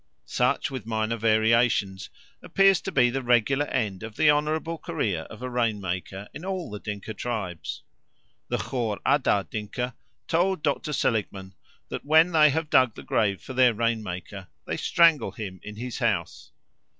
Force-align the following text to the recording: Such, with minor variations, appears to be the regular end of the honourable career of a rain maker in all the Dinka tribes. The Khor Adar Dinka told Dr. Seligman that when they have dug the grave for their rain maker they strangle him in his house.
Such, 0.25 0.71
with 0.71 0.87
minor 0.87 1.15
variations, 1.15 2.09
appears 2.41 2.81
to 2.81 2.91
be 2.91 3.11
the 3.11 3.21
regular 3.21 3.67
end 3.67 4.01
of 4.01 4.15
the 4.15 4.31
honourable 4.31 4.79
career 4.79 5.27
of 5.29 5.43
a 5.43 5.49
rain 5.51 5.79
maker 5.79 6.27
in 6.33 6.43
all 6.43 6.71
the 6.71 6.79
Dinka 6.79 7.13
tribes. 7.13 7.83
The 8.47 8.57
Khor 8.57 8.99
Adar 9.05 9.43
Dinka 9.43 9.95
told 10.27 10.63
Dr. 10.63 10.91
Seligman 10.91 11.53
that 11.89 12.03
when 12.03 12.31
they 12.31 12.49
have 12.49 12.71
dug 12.71 12.95
the 12.95 13.03
grave 13.03 13.43
for 13.43 13.53
their 13.53 13.75
rain 13.75 14.01
maker 14.01 14.47
they 14.65 14.75
strangle 14.75 15.33
him 15.33 15.59
in 15.61 15.75
his 15.75 15.99
house. 15.99 16.51